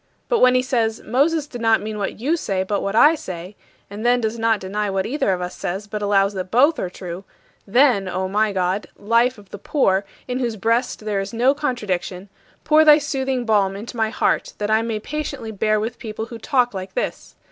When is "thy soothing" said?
12.83-13.45